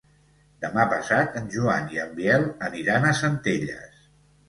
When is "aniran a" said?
2.73-3.17